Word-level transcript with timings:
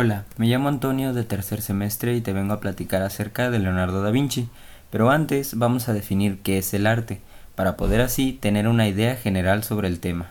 Hola, 0.00 0.26
me 0.36 0.46
llamo 0.46 0.68
Antonio 0.68 1.12
de 1.12 1.24
tercer 1.24 1.60
semestre 1.60 2.14
y 2.14 2.20
te 2.20 2.32
vengo 2.32 2.54
a 2.54 2.60
platicar 2.60 3.02
acerca 3.02 3.50
de 3.50 3.58
Leonardo 3.58 4.00
da 4.00 4.12
Vinci, 4.12 4.48
pero 4.90 5.10
antes 5.10 5.58
vamos 5.58 5.88
a 5.88 5.92
definir 5.92 6.38
qué 6.38 6.58
es 6.58 6.72
el 6.72 6.86
arte, 6.86 7.20
para 7.56 7.76
poder 7.76 8.00
así 8.00 8.32
tener 8.32 8.68
una 8.68 8.86
idea 8.86 9.16
general 9.16 9.64
sobre 9.64 9.88
el 9.88 9.98
tema. 9.98 10.30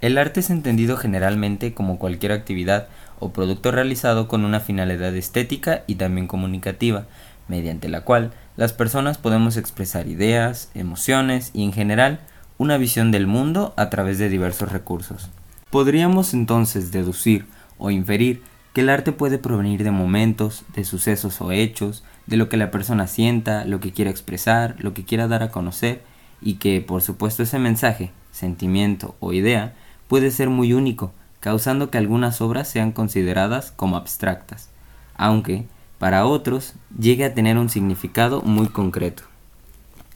El 0.00 0.16
arte 0.16 0.40
es 0.40 0.48
entendido 0.48 0.96
generalmente 0.96 1.74
como 1.74 1.98
cualquier 1.98 2.32
actividad 2.32 2.88
o 3.20 3.34
producto 3.34 3.70
realizado 3.70 4.28
con 4.28 4.46
una 4.46 4.60
finalidad 4.60 5.14
estética 5.14 5.84
y 5.86 5.96
también 5.96 6.26
comunicativa, 6.26 7.04
mediante 7.48 7.90
la 7.90 8.00
cual 8.00 8.32
las 8.56 8.72
personas 8.72 9.18
podemos 9.18 9.58
expresar 9.58 10.06
ideas, 10.06 10.70
emociones 10.72 11.50
y 11.52 11.64
en 11.64 11.74
general 11.74 12.20
una 12.56 12.78
visión 12.78 13.10
del 13.10 13.26
mundo 13.26 13.74
a 13.76 13.90
través 13.90 14.18
de 14.18 14.30
diversos 14.30 14.72
recursos. 14.72 15.28
Podríamos 15.68 16.32
entonces 16.32 16.92
deducir 16.92 17.44
o 17.76 17.90
inferir 17.90 18.42
que 18.74 18.80
el 18.80 18.90
arte 18.90 19.12
puede 19.12 19.38
provenir 19.38 19.84
de 19.84 19.92
momentos, 19.92 20.64
de 20.74 20.84
sucesos 20.84 21.40
o 21.40 21.52
hechos, 21.52 22.02
de 22.26 22.36
lo 22.36 22.48
que 22.48 22.56
la 22.56 22.72
persona 22.72 23.06
sienta, 23.06 23.64
lo 23.64 23.78
que 23.78 23.92
quiera 23.92 24.10
expresar, 24.10 24.74
lo 24.78 24.92
que 24.92 25.04
quiera 25.04 25.28
dar 25.28 25.44
a 25.44 25.52
conocer, 25.52 26.02
y 26.42 26.54
que, 26.54 26.80
por 26.80 27.00
supuesto, 27.00 27.44
ese 27.44 27.60
mensaje, 27.60 28.10
sentimiento 28.32 29.14
o 29.20 29.32
idea 29.32 29.74
puede 30.08 30.32
ser 30.32 30.50
muy 30.50 30.72
único, 30.72 31.12
causando 31.38 31.88
que 31.88 31.98
algunas 31.98 32.40
obras 32.40 32.68
sean 32.68 32.90
consideradas 32.90 33.70
como 33.70 33.96
abstractas, 33.96 34.70
aunque, 35.14 35.66
para 35.98 36.26
otros, 36.26 36.74
llegue 36.98 37.24
a 37.24 37.32
tener 37.32 37.58
un 37.58 37.70
significado 37.70 38.42
muy 38.42 38.66
concreto. 38.66 39.22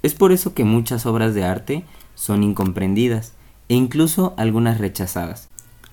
Es 0.02 0.14
por 0.14 0.32
eso 0.32 0.52
que 0.52 0.64
muchas 0.64 1.06
obras 1.06 1.32
de 1.32 1.44
arte 1.44 1.84
son 2.16 2.42
incomprendidas 2.42 3.34
e 3.68 3.74
incluso 3.74 4.34
algunas 4.36 4.78
rechazadas, 4.78 5.48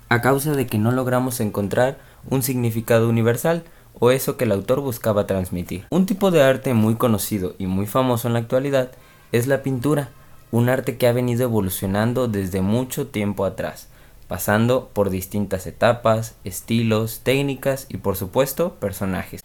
a 0.10 0.22
causa 0.22 0.54
de 0.54 0.66
que 0.66 0.80
no 0.80 0.92
logramos 0.92 1.40
encontrar 1.40 2.00
un 2.30 2.44
significado 2.44 3.10
universal 3.10 3.64
o 4.00 4.12
eso 4.12 4.38
que 4.38 4.46
el 4.46 4.52
autor 4.52 4.82
buscaba 4.82 5.28
transmitir. 5.28 5.86
Un 5.90 6.06
tipo 6.06 6.32
de 6.32 6.44
arte 6.44 6.74
muy 6.74 6.96
conocido 6.96 7.56
y 7.58 7.68
muy 7.68 7.86
famoso 7.88 8.28
en 8.28 8.34
la 8.34 8.40
actualidad 8.40 8.92
es 9.32 9.48
la 9.48 9.64
pintura, 9.64 10.10
un 10.52 10.70
arte 10.70 10.98
que 10.98 11.08
ha 11.08 11.14
venido 11.14 11.44
evolucionando 11.44 12.28
desde 12.28 12.62
mucho 12.62 13.08
tiempo 13.08 13.46
atrás, 13.46 13.88
pasando 14.28 14.90
por 14.94 15.10
distintas 15.10 15.68
etapas, 15.68 16.36
estilos, 16.44 17.22
técnicas 17.24 17.88
y 17.90 17.98
por 17.98 18.16
supuesto 18.16 18.76
personajes. 18.76 19.42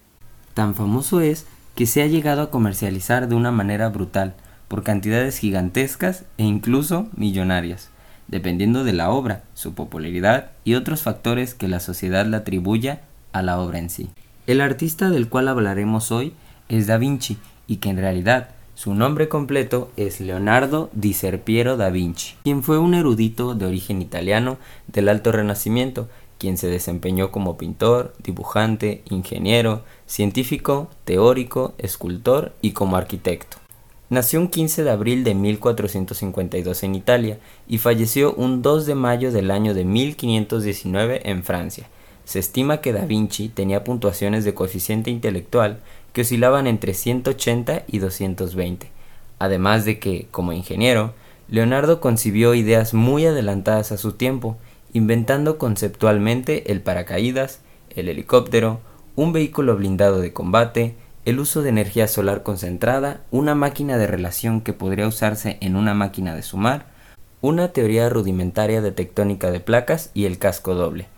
Tan 0.55 0.75
famoso 0.75 1.21
es 1.21 1.47
que 1.75 1.87
se 1.87 2.03
ha 2.03 2.07
llegado 2.07 2.43
a 2.43 2.51
comercializar 2.51 3.29
de 3.29 3.35
una 3.35 3.51
manera 3.51 3.89
brutal, 3.89 4.35
por 4.69 4.85
cantidades 4.85 5.39
gigantescas 5.39 6.25
e 6.39 6.45
incluso 6.45 7.09
millonarias 7.17 7.90
dependiendo 8.31 8.85
de 8.85 8.93
la 8.93 9.11
obra, 9.11 9.43
su 9.55 9.75
popularidad 9.75 10.53
y 10.65 10.75
otros 10.75 11.03
factores 11.03 11.55
que 11.55 11.69
la 11.69 11.81
sociedad 11.81 12.25
le 12.27 12.37
atribuya 12.37 13.03
a 13.33 13.43
la 13.43 13.61
obra 13.61 13.79
en 13.79 13.91
sí. 13.91 14.09
El 14.47 14.61
artista 14.61 15.11
del 15.11 15.29
cual 15.29 15.49
hablaremos 15.49 16.13
hoy 16.13 16.33
es 16.69 16.87
Da 16.87 16.97
Vinci 16.97 17.39
y 17.67 17.77
que 17.77 17.91
en 17.91 17.99
realidad 17.99 18.51
su 18.75 18.95
nombre 18.95 19.29
completo 19.29 19.91
es 19.97 20.21
Leonardo 20.21 20.89
di 20.93 21.13
Serpiero 21.13 21.77
da 21.77 21.91
Vinci, 21.91 22.37
quien 22.45 22.63
fue 22.63 22.79
un 22.79 22.95
erudito 22.95 23.55
de 23.55 23.67
origen 23.67 24.01
italiano 24.01 24.57
del 24.87 25.09
Alto 25.09 25.33
Renacimiento, 25.33 26.09
quien 26.39 26.57
se 26.57 26.69
desempeñó 26.69 27.31
como 27.31 27.59
pintor, 27.59 28.15
dibujante, 28.23 29.03
ingeniero, 29.11 29.85
científico, 30.07 30.89
teórico, 31.05 31.75
escultor 31.77 32.55
y 32.63 32.73
como 32.73 32.97
arquitecto. 32.97 33.60
Nació 34.11 34.41
un 34.41 34.49
15 34.49 34.83
de 34.83 34.91
abril 34.91 35.23
de 35.23 35.37
1452 35.37 36.83
en 36.83 36.97
Italia 36.97 37.39
y 37.69 37.79
falleció 37.79 38.35
un 38.35 38.61
2 38.61 38.85
de 38.87 38.97
mayo 38.97 39.31
del 39.31 39.53
año 39.53 39.73
de 39.73 39.85
1519 39.85 41.31
en 41.31 41.45
Francia. 41.45 41.89
Se 42.25 42.41
estima 42.41 42.81
que 42.81 42.93
Da 42.93 43.05
Vinci 43.05 43.49
tenía 43.49 43.85
puntuaciones 43.85 44.45
de 44.45 44.53
coeficiente 44.53 45.13
intelectual 45.13 45.79
que 46.13 46.23
oscilaban 46.23 46.67
entre 46.67 46.93
180 46.93 47.85
y 47.87 48.01
220, 48.01 48.91
además 49.39 49.85
de 49.85 50.01
que, 50.01 50.27
como 50.33 50.53
ingeniero, 50.53 51.15
Leonardo 51.49 52.01
concibió 52.01 52.55
ideas 52.55 52.95
muy 52.95 53.27
adelantadas 53.27 53.93
a 53.93 53.97
su 53.97 54.15
tiempo, 54.15 54.57
inventando 54.93 55.57
conceptualmente 55.57 56.73
el 56.73 56.81
paracaídas, 56.81 57.61
el 57.95 58.09
helicóptero, 58.09 58.81
un 59.15 59.33
vehículo 59.33 59.77
blindado 59.77 60.21
de 60.21 60.33
combate, 60.33 60.97
el 61.25 61.39
uso 61.39 61.63
de 61.63 61.69
energía 61.69 62.09
solar 62.09 62.43
concentrada, 62.43 63.21
una 63.31 63.55
máquina 63.55 63.99
de 63.99 64.07
relación 64.07 64.61
que 64.61 64.73
podría 64.73 65.07
usarse 65.07 65.59
en 65.61 65.77
una 65.77 65.95
máquina 65.95 66.35
de 66.35 66.43
sumar, 66.43 66.87
una 67.43 67.69
teoría 67.69 68.09
rudimentaria 68.09 68.81
de 68.81 68.93
tectónica 68.93 69.51
de 69.51 69.61
placas 69.61 70.11
y 70.15 70.25
el 70.25 70.39
casco 70.39 70.75
doble. 70.75 71.09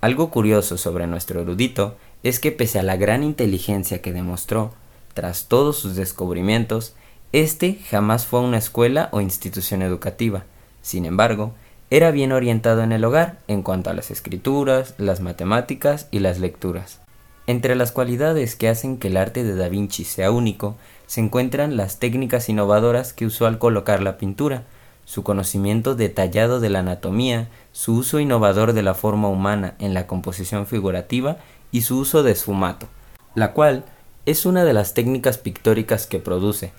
Algo 0.00 0.30
curioso 0.30 0.76
sobre 0.78 1.06
nuestro 1.06 1.40
erudito 1.40 1.96
es 2.22 2.40
que 2.40 2.52
pese 2.52 2.78
a 2.78 2.82
la 2.82 2.96
gran 2.96 3.22
inteligencia 3.22 4.02
que 4.02 4.12
demostró, 4.12 4.74
tras 5.14 5.46
todos 5.46 5.78
sus 5.78 5.96
descubrimientos, 5.96 6.94
este 7.32 7.78
jamás 7.88 8.26
fue 8.26 8.40
a 8.40 8.42
una 8.42 8.58
escuela 8.58 9.08
o 9.12 9.20
institución 9.20 9.82
educativa. 9.82 10.44
Sin 10.82 11.04
embargo, 11.04 11.54
era 11.88 12.10
bien 12.10 12.32
orientado 12.32 12.82
en 12.82 12.92
el 12.92 13.04
hogar 13.04 13.38
en 13.48 13.62
cuanto 13.62 13.90
a 13.90 13.94
las 13.94 14.10
escrituras, 14.10 14.94
las 14.98 15.20
matemáticas 15.20 16.08
y 16.10 16.18
las 16.18 16.38
lecturas. 16.38 17.00
Entre 17.48 17.76
las 17.76 17.92
cualidades 17.92 18.56
que 18.56 18.68
hacen 18.68 18.98
que 18.98 19.06
el 19.06 19.16
arte 19.16 19.44
de 19.44 19.54
Da 19.54 19.68
Vinci 19.68 20.04
sea 20.04 20.32
único 20.32 20.76
se 21.06 21.20
encuentran 21.20 21.76
las 21.76 22.00
técnicas 22.00 22.48
innovadoras 22.48 23.12
que 23.12 23.24
usó 23.24 23.46
al 23.46 23.58
colocar 23.58 24.02
la 24.02 24.18
pintura, 24.18 24.64
su 25.04 25.22
conocimiento 25.22 25.94
detallado 25.94 26.58
de 26.58 26.70
la 26.70 26.80
anatomía, 26.80 27.48
su 27.70 27.94
uso 27.94 28.18
innovador 28.18 28.72
de 28.72 28.82
la 28.82 28.94
forma 28.94 29.28
humana 29.28 29.76
en 29.78 29.94
la 29.94 30.08
composición 30.08 30.66
figurativa 30.66 31.36
y 31.70 31.82
su 31.82 31.98
uso 31.98 32.24
de 32.24 32.32
esfumato, 32.32 32.88
la 33.36 33.52
cual 33.52 33.84
es 34.24 34.44
una 34.44 34.64
de 34.64 34.72
las 34.72 34.94
técnicas 34.94 35.38
pictóricas 35.38 36.08
que 36.08 36.18
produce, 36.18 36.72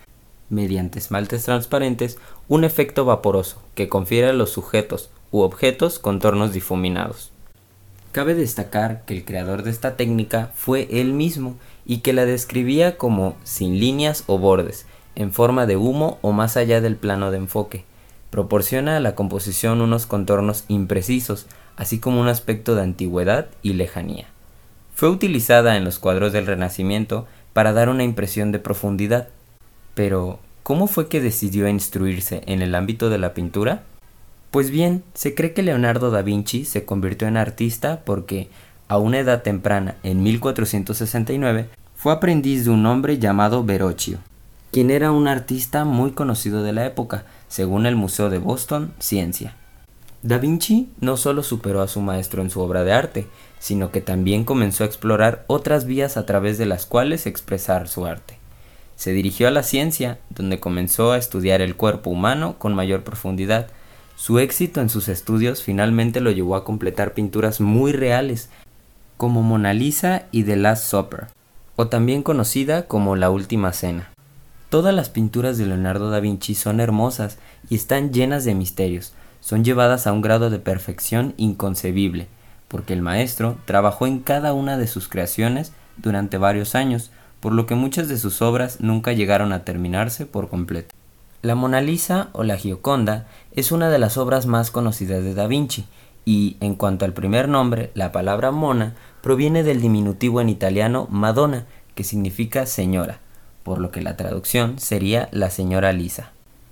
mediante 0.50 1.00
esmaltes 1.00 1.46
transparentes, 1.46 2.18
un 2.50 2.66
efecto 2.66 3.06
vaporoso 3.06 3.62
que 3.74 3.88
confiere 3.88 4.28
a 4.28 4.34
los 4.34 4.50
sujetos 4.50 5.12
u 5.32 5.40
objetos 5.40 5.98
contornos 6.00 6.52
difuminados. 6.52 7.32
Cabe 8.18 8.34
destacar 8.34 9.06
que 9.06 9.16
el 9.16 9.26
creador 9.26 9.62
de 9.62 9.70
esta 9.70 9.96
técnica 9.96 10.50
fue 10.56 10.88
él 10.90 11.14
mismo 11.14 11.56
y 11.86 12.00
que 12.00 12.14
la 12.14 12.26
describía 12.26 12.98
como 12.98 13.38
sin 13.44 13.80
líneas 13.80 14.24
o 14.26 14.40
bordes, 14.40 14.88
en 15.14 15.32
forma 15.32 15.68
de 15.68 15.78
humo 15.78 16.18
o 16.24 16.32
más 16.32 16.58
allá 16.58 16.82
del 16.82 16.96
plano 16.96 17.30
de 17.30 17.38
enfoque. 17.38 17.86
Proporciona 18.32 18.98
a 18.98 19.00
la 19.02 19.14
composición 19.14 19.82
unos 19.82 20.08
contornos 20.08 20.66
imprecisos, 20.68 21.46
así 21.76 22.00
como 22.00 22.20
un 22.20 22.28
aspecto 22.28 22.74
de 22.74 22.82
antigüedad 22.82 23.50
y 23.62 23.74
lejanía. 23.74 24.26
Fue 24.96 25.10
utilizada 25.10 25.78
en 25.78 25.84
los 25.84 26.00
cuadros 26.00 26.34
del 26.34 26.48
Renacimiento 26.48 27.28
para 27.54 27.72
dar 27.72 27.88
una 27.88 28.04
impresión 28.04 28.52
de 28.52 28.58
profundidad. 28.58 29.28
Pero, 29.94 30.40
¿cómo 30.64 30.88
fue 30.88 31.08
que 31.08 31.22
decidió 31.22 31.68
instruirse 31.68 32.42
en 32.48 32.64
el 32.64 32.74
ámbito 32.74 33.12
de 33.12 33.20
la 33.20 33.36
pintura? 33.36 33.84
Pues 34.58 34.72
bien, 34.72 35.04
se 35.14 35.36
cree 35.36 35.54
que 35.54 35.62
Leonardo 35.62 36.10
da 36.10 36.24
Vinci 36.24 36.66
se 36.66 36.84
convirtió 36.84 37.28
en 37.28 37.38
artista 37.38 38.02
porque, 38.04 38.50
a 38.88 38.98
una 38.98 39.20
edad 39.20 39.44
temprana, 39.44 39.98
en 40.02 40.24
1469, 40.24 41.70
fue 41.96 42.12
aprendiz 42.12 42.66
de 42.66 42.72
un 42.72 42.84
hombre 42.88 43.20
llamado 43.20 43.64
Verocchio, 43.64 44.18
quien 44.72 44.90
era 44.90 45.12
un 45.12 45.28
artista 45.28 45.86
muy 45.86 46.10
conocido 46.10 46.64
de 46.64 46.74
la 46.74 46.88
época, 46.88 47.26
según 47.48 47.86
el 47.86 47.96
Museo 47.96 48.32
de 48.32 48.40
Boston, 48.40 48.94
Ciencia. 48.98 49.54
Da 50.24 50.40
Vinci 50.40 50.90
no 51.02 51.18
solo 51.18 51.44
superó 51.44 51.84
a 51.84 51.88
su 51.88 52.02
maestro 52.02 52.42
en 52.42 52.50
su 52.50 52.60
obra 52.60 52.84
de 52.84 52.94
arte, 52.94 53.28
sino 53.60 53.92
que 53.92 54.02
también 54.02 54.44
comenzó 54.44 54.84
a 54.84 54.88
explorar 54.88 55.46
otras 55.46 55.86
vías 55.86 56.18
a 56.18 56.26
través 56.26 56.58
de 56.58 56.66
las 56.66 56.88
cuales 56.88 57.28
expresar 57.28 57.88
su 57.88 58.08
arte. 58.08 58.40
Se 58.96 59.12
dirigió 59.12 59.48
a 59.50 59.52
la 59.52 59.62
ciencia, 59.62 60.18
donde 60.32 60.60
comenzó 60.60 61.12
a 61.12 61.20
estudiar 61.20 61.62
el 61.62 61.76
cuerpo 61.76 62.10
humano 62.10 62.56
con 62.58 62.74
mayor 62.74 63.04
profundidad, 63.04 63.68
su 64.18 64.40
éxito 64.40 64.82
en 64.82 64.90
sus 64.90 65.10
estudios 65.10 65.62
finalmente 65.62 66.22
lo 66.22 66.32
llevó 66.32 66.56
a 66.56 66.64
completar 66.64 67.14
pinturas 67.14 67.62
muy 67.62 67.92
reales, 67.92 68.50
como 69.16 69.44
Mona 69.44 69.74
Lisa 69.74 70.26
y 70.32 70.44
The 70.44 70.56
Last 70.56 70.90
Supper, 70.90 71.28
o 71.76 71.88
también 71.88 72.24
conocida 72.24 72.88
como 72.88 73.16
La 73.16 73.30
Última 73.30 73.74
Cena. 73.74 74.10
Todas 74.70 74.96
las 74.96 75.10
pinturas 75.10 75.60
de 75.60 75.68
Leonardo 75.68 76.10
da 76.10 76.20
Vinci 76.20 76.56
son 76.56 76.80
hermosas 76.80 77.38
y 77.70 77.76
están 77.76 78.12
llenas 78.12 78.44
de 78.44 78.56
misterios, 78.56 79.14
son 79.40 79.64
llevadas 79.64 80.08
a 80.08 80.14
un 80.14 80.22
grado 80.22 80.50
de 80.50 80.58
perfección 80.58 81.36
inconcebible, 81.38 82.28
porque 82.70 82.94
el 82.94 83.04
maestro 83.04 83.60
trabajó 83.66 84.08
en 84.08 84.20
cada 84.20 84.52
una 84.54 84.80
de 84.80 84.88
sus 84.88 85.08
creaciones 85.08 85.74
durante 85.96 86.40
varios 86.40 86.74
años, 86.74 87.12
por 87.40 87.54
lo 87.54 87.68
que 87.68 87.76
muchas 87.76 88.08
de 88.08 88.18
sus 88.18 88.42
obras 88.42 88.82
nunca 88.82 89.14
llegaron 89.14 89.54
a 89.54 89.64
terminarse 89.64 90.26
por 90.26 90.50
completo. 90.50 90.96
La 91.44 91.54
Mona 91.54 91.82
Lisa 91.82 92.30
o 92.34 92.44
la 92.44 92.58
Gioconda 92.58 93.28
es 93.52 93.72
una 93.72 93.90
de 93.90 94.00
las 94.00 94.18
obras 94.18 94.48
más 94.48 94.72
conocidas 94.72 95.24
de 95.24 95.36
Da 95.36 95.46
Vinci 95.46 95.86
y, 96.26 96.58
en 96.62 96.74
cuanto 96.74 97.06
al 97.06 97.14
primer 97.14 97.48
nombre, 97.48 97.92
la 97.94 98.12
palabra 98.12 98.52
mona 98.52 98.96
proviene 99.22 99.62
del 99.62 99.80
diminutivo 99.80 100.42
en 100.42 100.50
italiano 100.50 101.08
Madonna, 101.12 101.66
que 101.94 102.04
significa 102.04 102.66
señora, 102.66 103.20
por 103.62 103.78
lo 103.78 103.92
que 103.92 104.02
la 104.02 104.18
traducción 104.18 104.80
sería 104.80 105.30
la 105.32 105.52
señora 105.52 105.94
Lisa. 105.94 106.32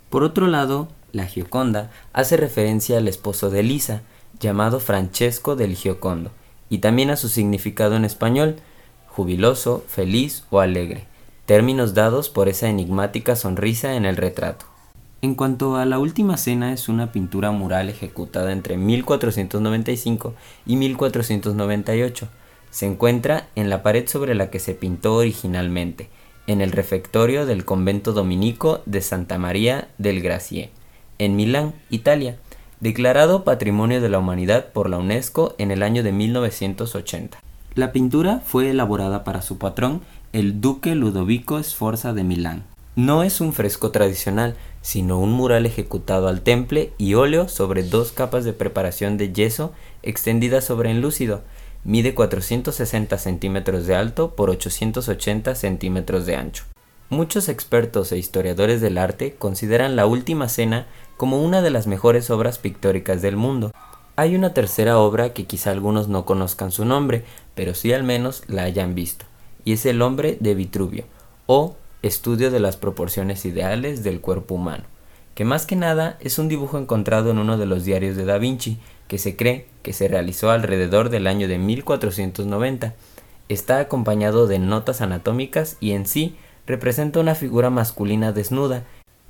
Por 0.10 0.24
otro 0.24 0.48
lado, 0.48 0.88
la 1.12 1.28
Gioconda 1.28 1.92
hace 2.12 2.36
referencia 2.36 2.98
al 2.98 3.08
esposo 3.08 3.52
de 3.52 3.62
Lisa, 3.62 4.02
llamado 4.40 4.80
Francesco 4.80 5.56
del 5.56 5.76
Giocondo, 5.76 6.32
y 6.70 6.80
también 6.80 7.12
a 7.12 7.18
su 7.18 7.30
significado 7.30 7.96
en 7.96 8.04
español, 8.04 8.56
jubiloso, 9.08 9.84
feliz 9.88 10.44
o 10.50 10.60
alegre, 10.60 11.06
términos 11.46 11.94
dados 11.94 12.30
por 12.30 12.50
esa 12.50 12.70
enigmática 12.70 13.36
sonrisa 13.36 13.96
en 13.96 14.06
el 14.06 14.18
retrato. 14.18 14.66
En 15.22 15.36
cuanto 15.36 15.76
a 15.76 15.86
la 15.86 16.00
Última 16.00 16.38
Cena, 16.38 16.74
es 16.74 16.90
una 16.90 17.12
pintura 17.12 17.52
mural 17.52 17.90
ejecutada 17.90 18.52
entre 18.52 18.78
1495 18.78 20.34
y 20.66 20.76
1498. 20.76 22.28
Se 22.70 22.86
encuentra 22.86 23.48
en 23.56 23.70
la 23.70 23.82
pared 23.82 24.08
sobre 24.08 24.36
la 24.36 24.50
que 24.50 24.60
se 24.60 24.74
pintó 24.74 25.16
originalmente, 25.16 26.10
en 26.48 26.62
el 26.62 26.72
refectorio 26.72 27.46
del 27.46 27.66
convento 27.66 28.14
dominico 28.14 28.82
de 28.86 29.02
Santa 29.02 29.40
María 29.40 29.88
del 29.98 30.22
Gracié, 30.22 30.70
en 31.18 31.36
Milán, 31.36 31.74
Italia, 31.90 32.38
declarado 32.80 33.44
Patrimonio 33.44 34.02
de 34.02 34.10
la 34.10 34.20
Humanidad 34.20 34.72
por 34.74 34.90
la 34.90 34.98
UNESCO 34.98 35.56
en 35.58 35.72
el 35.72 35.82
año 35.82 36.04
de 36.04 36.12
1980. 36.12 37.40
La 37.74 37.92
pintura 37.92 38.42
fue 38.46 38.70
elaborada 38.70 39.24
para 39.24 39.42
su 39.42 39.58
patrón, 39.58 40.02
el 40.36 40.60
duque 40.60 40.96
Ludovico 40.96 41.64
Sforza 41.64 42.12
de 42.12 42.26
Milán. 42.26 42.66
No 42.98 43.24
es 43.24 43.40
un 43.40 43.54
fresco 43.54 43.92
tradicional, 43.92 44.58
sino 44.82 45.18
un 45.18 45.32
mural 45.32 45.66
ejecutado 45.66 46.28
al 46.28 46.42
temple 46.42 46.92
y 46.98 47.14
óleo 47.14 47.48
sobre 47.48 47.84
dos 47.84 48.12
capas 48.12 48.44
de 48.44 48.52
preparación 48.52 49.16
de 49.16 49.32
yeso 49.32 49.72
extendidas 50.04 50.66
sobre 50.66 50.92
enlúcido. 50.92 51.42
Mide 51.86 52.16
460 52.16 53.18
centímetros 53.18 53.88
de 53.88 53.96
alto 53.96 54.36
por 54.36 54.50
880 54.50 55.56
centímetros 55.56 56.26
de 56.26 56.36
ancho. 56.36 56.66
Muchos 57.10 57.48
expertos 57.48 58.12
e 58.12 58.18
historiadores 58.18 58.82
del 58.82 58.98
arte 58.98 59.36
consideran 59.36 59.96
La 59.96 60.06
Última 60.06 60.50
Cena 60.50 60.86
como 61.16 61.42
una 61.42 61.62
de 61.62 61.70
las 61.70 61.88
mejores 61.88 62.30
obras 62.30 62.58
pictóricas 62.58 63.22
del 63.22 63.38
mundo. 63.38 63.72
Hay 64.18 64.36
una 64.36 64.54
tercera 64.54 64.98
obra 65.00 65.32
que 65.32 65.46
quizá 65.46 65.72
algunos 65.72 66.10
no 66.10 66.26
conozcan 66.26 66.74
su 66.74 66.84
nombre, 66.84 67.24
pero 67.54 67.74
sí 67.74 67.94
al 67.94 68.04
menos 68.04 68.44
la 68.48 68.64
hayan 68.64 68.96
visto, 68.96 69.26
y 69.66 69.74
es 69.74 69.86
El 69.86 70.02
hombre 70.02 70.38
de 70.40 70.56
Vitruvio, 70.56 71.04
o 71.48 71.76
Estudio 72.02 72.52
de 72.52 72.60
las 72.60 72.78
proporciones 72.78 73.46
ideales 73.46 74.04
del 74.04 74.22
cuerpo 74.22 74.56
humano, 74.56 74.84
que 75.34 75.44
más 75.44 75.66
que 75.66 75.76
nada 75.76 76.18
es 76.22 76.38
un 76.38 76.48
dibujo 76.48 76.78
encontrado 76.78 77.32
en 77.32 77.40
uno 77.40 77.58
de 77.58 77.66
los 77.66 77.84
diarios 77.84 78.16
de 78.16 78.26
Da 78.26 78.38
Vinci, 78.38 78.78
que 79.08 79.18
se 79.18 79.36
cree 79.36 79.66
que 79.82 79.92
se 79.92 80.08
realizó 80.08 80.52
alrededor 80.52 81.10
del 81.10 81.26
año 81.28 81.48
de 81.48 81.58
1490. 81.58 82.94
Está 83.50 83.80
acompañado 83.80 84.48
de 84.48 84.60
notas 84.60 85.02
anatómicas 85.02 85.78
y 85.80 85.92
en 85.92 86.06
sí 86.06 86.36
representa 86.68 87.20
una 87.20 87.36
figura 87.36 87.70
masculina 87.70 88.32
desnuda, 88.32 88.84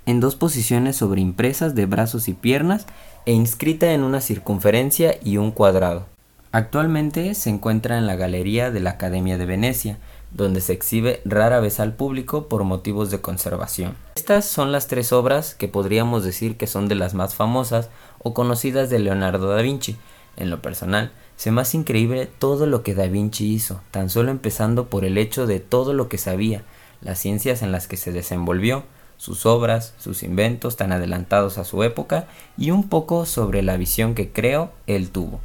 en 0.06 0.20
dos 0.20 0.36
posiciones 0.36 0.98
sobreimpresas 0.98 1.76
de 1.76 1.86
brazos 1.86 2.28
y 2.28 2.34
piernas 2.34 2.86
e 3.26 3.32
inscrita 3.34 3.94
en 3.94 4.04
una 4.04 4.22
circunferencia 4.22 5.16
y 5.24 5.38
un 5.38 5.52
cuadrado. 5.52 6.06
Actualmente 6.52 7.34
se 7.34 7.50
encuentra 7.50 7.98
en 7.98 8.06
la 8.06 8.16
Galería 8.16 8.72
de 8.72 8.80
la 8.80 8.92
Academia 8.92 9.38
de 9.38 9.46
Venecia, 9.46 9.98
donde 10.36 10.60
se 10.60 10.74
exhibe 10.74 11.22
rara 11.24 11.62
vez 11.62 11.80
al 11.80 11.96
público 11.96 12.48
por 12.48 12.66
motivos 12.66 13.10
de 13.10 13.22
conservación. 13.22 13.96
Estas 14.16 14.46
son 14.46 14.72
las 14.74 14.88
tres 14.88 15.14
obras 15.14 15.56
que 15.56 15.70
podríamos 15.70 16.26
decir 16.26 16.58
que 16.58 16.68
son 16.68 16.90
de 16.90 16.96
las 16.96 17.14
más 17.14 17.36
famosas 17.36 17.90
o 18.20 18.34
conocidas 18.34 18.90
de 18.90 19.00
Leonardo 19.00 19.50
da 19.50 19.62
Vinci. 19.62 19.96
En 20.36 20.50
lo 20.50 20.62
personal, 20.62 21.14
se 21.38 21.52
más 21.52 21.74
increíble 21.74 22.26
todo 22.26 22.66
lo 22.66 22.84
que 22.84 22.94
da 22.94 23.08
Vinci 23.08 23.54
hizo, 23.54 23.82
tan 23.92 24.10
solo 24.10 24.30
empezando 24.30 24.90
por 24.90 25.06
el 25.06 25.18
hecho 25.18 25.48
de 25.48 25.62
todo 25.62 25.94
lo 25.94 26.10
que 26.10 26.18
sabía, 26.18 26.64
las 27.00 27.20
ciencias 27.20 27.62
en 27.62 27.72
las 27.72 27.88
que 27.88 27.96
se 27.96 28.12
desenvolvió, 28.12 28.84
sus 29.16 29.46
obras, 29.46 29.94
sus 29.98 30.24
inventos 30.24 30.76
tan 30.76 30.92
adelantados 30.92 31.58
a 31.58 31.64
su 31.64 31.82
época 31.84 32.28
y 32.58 32.72
un 32.72 32.90
poco 32.90 33.26
sobre 33.26 33.64
la 33.64 33.78
visión 33.78 34.16
que 34.16 34.32
creo 34.34 34.74
él 34.88 35.12
tuvo. 35.12 35.40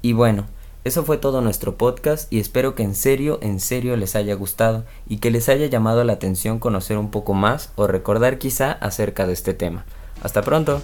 Y 0.00 0.14
bueno, 0.14 0.46
eso 0.82 1.04
fue 1.04 1.18
todo 1.18 1.42
nuestro 1.42 1.76
podcast 1.76 2.32
y 2.32 2.40
espero 2.40 2.74
que 2.74 2.82
en 2.82 2.94
serio, 2.94 3.38
en 3.42 3.60
serio 3.60 3.96
les 3.96 4.16
haya 4.16 4.34
gustado 4.34 4.84
y 5.06 5.18
que 5.18 5.30
les 5.30 5.50
haya 5.50 5.66
llamado 5.66 6.04
la 6.04 6.14
atención 6.14 6.58
conocer 6.58 6.96
un 6.96 7.10
poco 7.10 7.34
más 7.34 7.70
o 7.76 7.86
recordar 7.86 8.38
quizá 8.38 8.72
acerca 8.72 9.26
de 9.26 9.34
este 9.34 9.52
tema. 9.52 9.84
Hasta 10.22 10.40
pronto. 10.40 10.80